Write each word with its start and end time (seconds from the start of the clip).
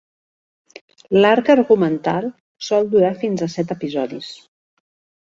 L'arc 1.17 1.51
argumental 1.53 2.25
sol 2.67 2.89
durar 2.93 3.11
fins 3.25 3.43
a 3.47 3.49
set 3.57 3.75
episodis. 3.77 4.31